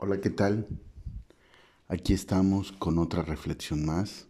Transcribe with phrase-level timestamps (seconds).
[0.00, 0.68] Hola, ¿qué tal?
[1.88, 4.28] Aquí estamos con otra reflexión más.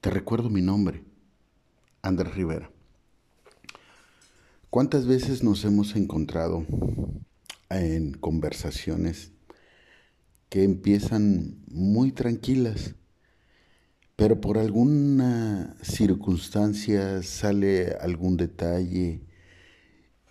[0.00, 1.04] Te recuerdo mi nombre,
[2.02, 2.72] Andrés Rivera.
[4.68, 6.66] ¿Cuántas veces nos hemos encontrado
[7.68, 9.30] en conversaciones
[10.48, 12.96] que empiezan muy tranquilas,
[14.16, 19.20] pero por alguna circunstancia sale algún detalle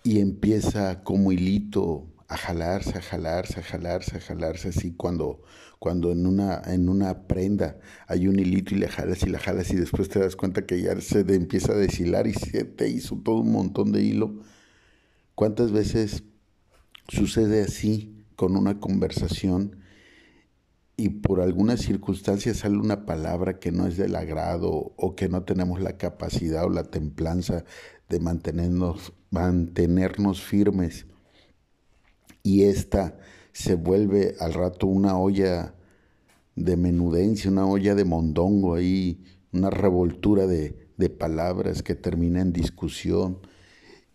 [0.04, 5.42] y empieza como hilito a jalarse, a jalarse, a jalarse, a jalarse, así cuando,
[5.80, 9.72] cuando en, una, en una prenda hay un hilito y le jalas y la jalas
[9.72, 13.16] y después te das cuenta que ya se empieza a deshilar y se te hizo
[13.16, 14.42] todo un montón de hilo.
[15.34, 16.22] ¿Cuántas veces
[17.08, 19.80] sucede así con una conversación
[20.96, 25.42] y por alguna circunstancia sale una palabra que no es del agrado o que no
[25.42, 27.64] tenemos la capacidad o la templanza
[28.08, 31.06] de mantenernos, mantenernos firmes?
[32.42, 33.18] Y esta
[33.52, 35.74] se vuelve al rato una olla
[36.56, 42.52] de menudencia, una olla de mondongo ahí, una revoltura de, de palabras que termina en
[42.52, 43.38] discusión.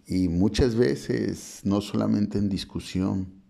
[0.06, 3.42] Y muchas veces, no solamente en discusión,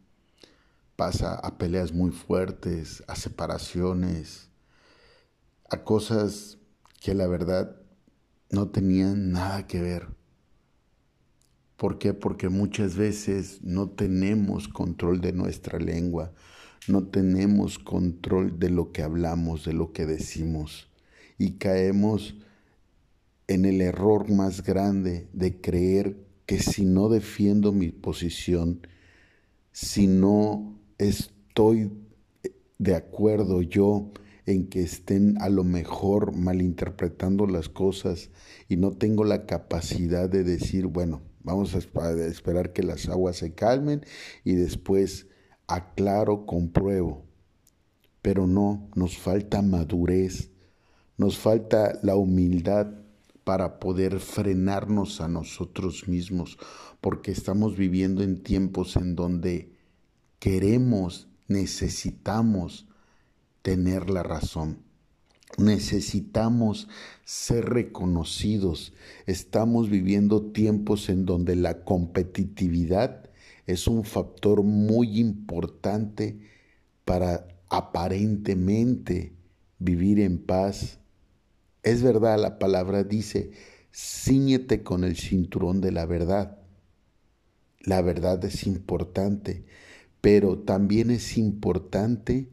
[0.95, 4.50] pasa a peleas muy fuertes, a separaciones,
[5.70, 6.58] a cosas
[7.02, 7.76] que la verdad
[8.50, 10.08] no tenían nada que ver.
[11.78, 12.14] ¿Por qué?
[12.14, 16.34] Porque muchas veces no tenemos control de nuestra lengua,
[16.88, 20.90] no tenemos control de lo que hablamos, de lo que decimos
[21.38, 22.36] y caemos
[23.48, 28.88] en el error más grande de creer que si no defiendo mi posición,
[29.72, 31.92] si no estoy
[32.78, 34.12] de acuerdo yo
[34.45, 38.30] en que estén a lo mejor malinterpretando las cosas
[38.70, 43.54] y no tengo la capacidad de decir, bueno, Vamos a esperar que las aguas se
[43.54, 44.04] calmen
[44.44, 45.28] y después
[45.68, 47.24] aclaro, compruebo.
[48.24, 50.50] Pero no, nos falta madurez,
[51.18, 52.88] nos falta la humildad
[53.44, 56.58] para poder frenarnos a nosotros mismos,
[57.00, 59.72] porque estamos viviendo en tiempos en donde
[60.39, 62.88] queremos, necesitamos
[63.61, 64.85] tener la razón.
[65.58, 66.89] Necesitamos
[67.23, 68.94] ser reconocidos.
[69.26, 73.30] Estamos viviendo tiempos en donde la competitividad
[73.66, 76.39] es un factor muy importante
[77.05, 79.34] para aparentemente
[79.80, 81.00] vivir en paz.
[81.84, 83.52] Es verdad, la palabra dice,
[83.94, 86.58] ciñete con el cinturón de la verdad.
[87.80, 89.66] La verdad es importante,
[90.22, 92.50] pero también es importante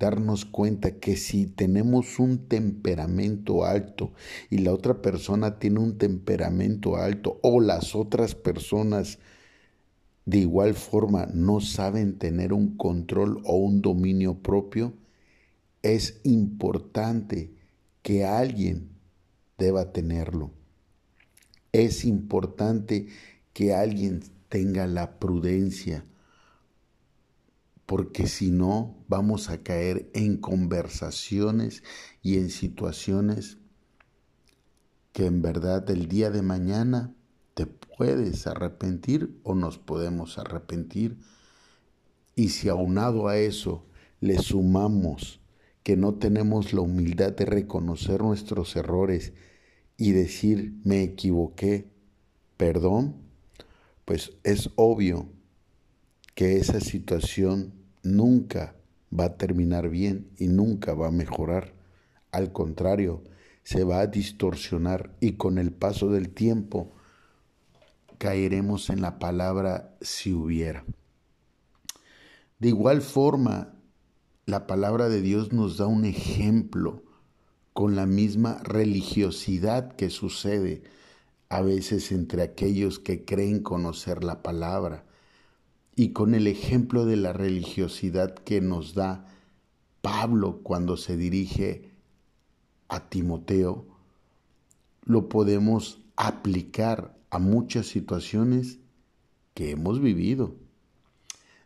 [0.00, 4.12] darnos cuenta que si tenemos un temperamento alto
[4.48, 9.18] y la otra persona tiene un temperamento alto o las otras personas
[10.24, 14.94] de igual forma no saben tener un control o un dominio propio,
[15.82, 17.52] es importante
[18.02, 18.88] que alguien
[19.58, 20.50] deba tenerlo.
[21.72, 23.06] Es importante
[23.52, 26.04] que alguien tenga la prudencia,
[27.90, 31.82] porque si no vamos a caer en conversaciones
[32.22, 33.58] y en situaciones
[35.12, 37.12] que en verdad el día de mañana
[37.54, 41.18] te puedes arrepentir o nos podemos arrepentir.
[42.36, 43.84] Y si aunado a eso
[44.20, 45.40] le sumamos
[45.82, 49.32] que no tenemos la humildad de reconocer nuestros errores
[49.96, 51.90] y decir me equivoqué,
[52.56, 53.16] perdón,
[54.04, 55.26] pues es obvio
[56.36, 58.74] que esa situación nunca
[59.16, 61.74] va a terminar bien y nunca va a mejorar.
[62.32, 63.24] Al contrario,
[63.62, 66.92] se va a distorsionar y con el paso del tiempo
[68.18, 70.84] caeremos en la palabra si hubiera.
[72.58, 73.74] De igual forma,
[74.46, 77.02] la palabra de Dios nos da un ejemplo
[77.72, 80.82] con la misma religiosidad que sucede
[81.48, 85.04] a veces entre aquellos que creen conocer la palabra
[85.96, 89.26] y con el ejemplo de la religiosidad que nos da
[90.00, 91.90] Pablo cuando se dirige
[92.88, 93.86] a Timoteo,
[95.04, 98.78] lo podemos aplicar a muchas situaciones
[99.54, 100.56] que hemos vivido.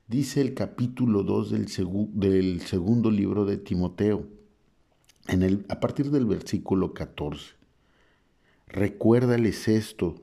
[0.06, 1.66] Dice el capítulo 2 del,
[2.12, 4.26] del segundo libro de Timoteo,
[5.28, 7.54] en el, a partir del versículo 14.
[8.66, 10.16] Recuérdales esto,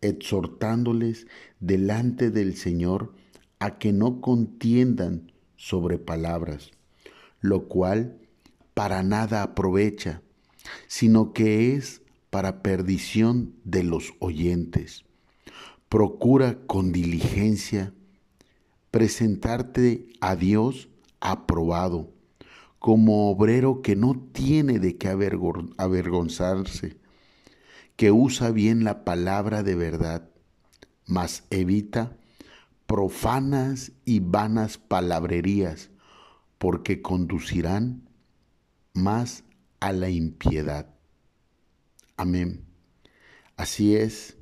[0.00, 1.26] exhortándoles
[1.60, 3.12] delante del Señor
[3.58, 6.70] a que no contiendan sobre palabras,
[7.40, 8.18] lo cual
[8.74, 10.22] para nada aprovecha,
[10.86, 15.04] sino que es para perdición de los oyentes.
[15.88, 17.92] Procura con diligencia
[18.90, 20.88] presentarte a Dios
[21.20, 22.12] aprobado,
[22.78, 26.96] como obrero que no tiene de qué avergonzarse,
[27.96, 30.28] que usa bien la palabra de verdad,
[31.06, 32.16] mas evita
[32.94, 35.90] profanas y vanas palabrerías,
[36.58, 38.08] porque conducirán
[38.92, 39.42] más
[39.80, 40.94] a la impiedad.
[42.16, 42.64] Amén.
[43.56, 44.36] Así es.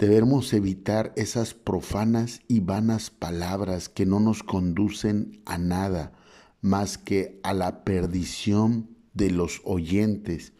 [0.00, 6.10] Debemos evitar esas profanas y vanas palabras que no nos conducen a nada
[6.60, 10.54] más que a la perdición de los oyentes.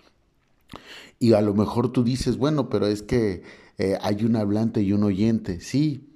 [1.19, 3.43] Y a lo mejor tú dices, bueno, pero es que
[3.79, 5.59] eh, hay un hablante y un oyente.
[5.59, 6.06] Sí,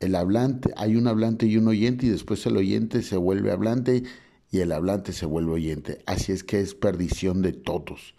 [0.00, 4.02] el hablante, hay un hablante y un oyente y después el oyente se vuelve hablante
[4.50, 6.02] y el hablante se vuelve oyente.
[6.06, 8.14] Así es que es perdición de todos.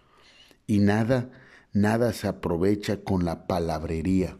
[0.67, 1.31] Y nada,
[1.73, 4.37] nada se aprovecha con la palabrería.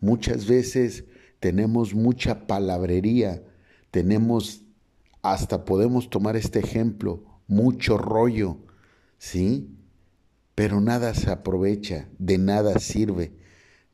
[0.00, 1.04] Muchas veces
[1.40, 3.42] tenemos mucha palabrería,
[3.90, 4.62] tenemos,
[5.20, 8.58] hasta podemos tomar este ejemplo, mucho rollo,
[9.18, 9.76] ¿sí?
[10.54, 13.36] Pero nada se aprovecha, de nada sirve.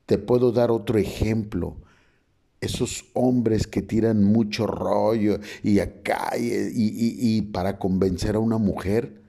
[0.07, 1.83] Te puedo dar otro ejemplo
[2.63, 9.21] esos hombres que tiran mucho rollo y acá y, para convencer a una mujer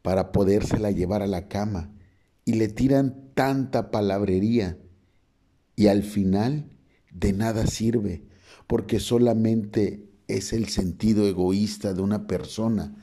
[0.00, 1.92] para podérsela llevar a la cama
[2.44, 4.78] y le tiran tanta palabrería
[5.74, 6.70] y al final
[7.12, 8.22] de nada sirve
[8.68, 12.94] porque solamente es el sentido egoísta de una persona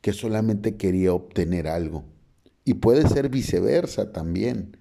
[0.00, 2.04] que solamente quería obtener algo.
[2.64, 4.78] Y puede ser viceversa también.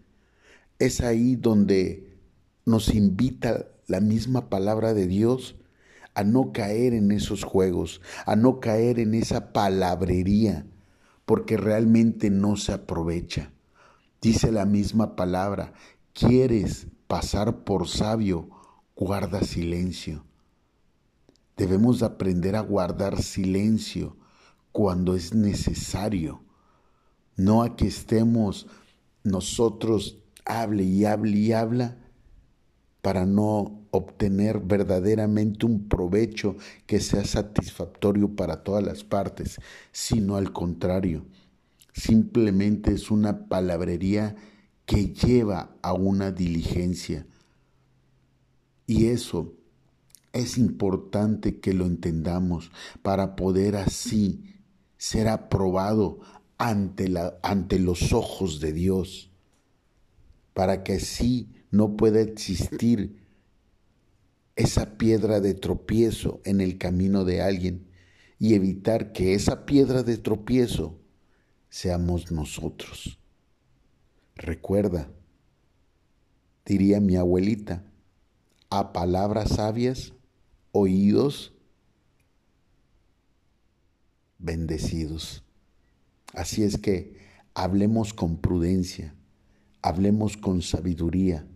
[0.79, 2.17] Es ahí donde
[2.65, 5.55] nos invita la misma palabra de Dios
[6.13, 10.65] a no caer en esos juegos, a no caer en esa palabrería,
[11.25, 13.51] porque realmente no se aprovecha.
[14.21, 15.73] Dice la misma palabra,
[16.13, 18.49] quieres pasar por sabio,
[18.95, 20.23] guarda silencio.
[21.57, 24.17] Debemos aprender a guardar silencio
[24.71, 26.43] cuando es necesario,
[27.35, 28.67] no a que estemos
[29.23, 31.98] nosotros hable y hable y habla
[33.01, 36.55] para no obtener verdaderamente un provecho
[36.85, 39.59] que sea satisfactorio para todas las partes,
[39.91, 41.25] sino al contrario,
[41.93, 44.35] simplemente es una palabrería
[44.85, 47.25] que lleva a una diligencia.
[48.85, 49.53] Y eso
[50.33, 52.71] es importante que lo entendamos
[53.01, 54.43] para poder así
[54.97, 56.19] ser aprobado
[56.57, 59.28] ante, la, ante los ojos de Dios,
[60.59, 63.25] para que así no pueda existir
[64.57, 67.87] esa piedra de tropiezo en el camino de alguien
[68.39, 70.99] y evitar que esa piedra de tropiezo
[71.69, 73.21] seamos nosotros.
[74.35, 75.09] Recuerda,
[76.65, 77.85] diría mi abuelita,
[78.69, 80.11] a palabras sabias,
[80.73, 81.53] oídos
[84.39, 85.41] bendecidos.
[86.33, 87.15] Así es que
[87.53, 89.15] hablemos con prudencia,
[89.81, 91.47] hablemos con sabiduría,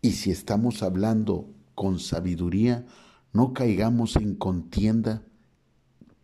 [0.00, 2.84] y si estamos hablando con sabiduría,
[3.32, 5.22] no caigamos en contienda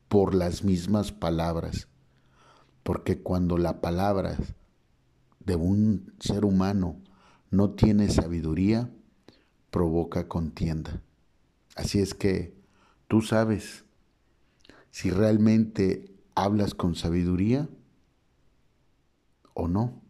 [0.09, 1.89] por las mismas palabras,
[2.83, 4.37] porque cuando la palabra
[5.45, 6.97] de un ser humano
[7.51, 8.91] no tiene sabiduría,
[9.71, 11.03] provoca contienda.
[11.77, 12.55] Así es que
[13.07, 13.85] tú sabes
[14.91, 17.69] si realmente hablas con sabiduría
[19.55, 20.03] o no.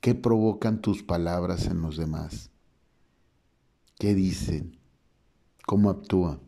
[0.00, 2.50] ¿Qué provocan tus palabras en los demás?
[3.98, 4.78] ¿Qué dicen?
[5.66, 6.40] ¿Cómo actúa?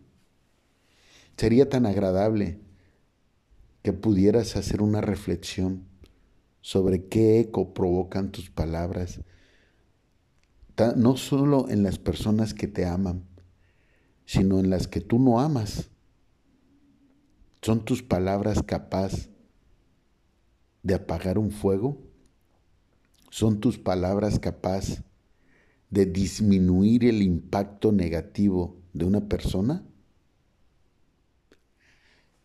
[1.37, 2.61] Sería tan agradable
[3.83, 5.85] que pudieras hacer una reflexión
[6.63, 9.21] sobre qué eco provocan tus palabras,
[10.97, 13.27] no solo en las personas que te aman,
[14.25, 15.91] sino en las que tú no amas.
[17.61, 19.29] ¿Son tus palabras capaz
[20.83, 22.12] de apagar un fuego?
[23.33, 25.03] ¿Son tus palabras capaz
[25.89, 29.87] de disminuir el impacto negativo de una persona?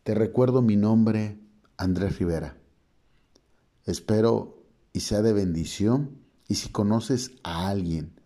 [0.04, 1.42] Te recuerdo mi nombre,
[1.76, 2.56] Andrés Rivera.
[3.84, 4.64] Espero
[4.94, 8.22] y sea de bendición y si conoces a alguien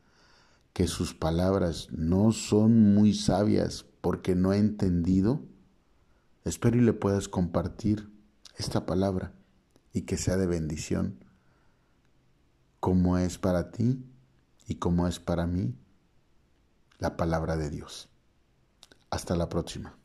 [0.72, 5.42] que sus palabras no son muy sabias porque no ha entendido,
[6.46, 8.12] espero y le puedas compartir
[8.56, 9.34] esta palabra
[9.94, 11.31] y que sea de bendición
[12.82, 14.04] como es para ti
[14.66, 15.76] y como es para mí
[16.98, 18.10] la palabra de Dios.
[19.12, 20.01] Hasta la próxima.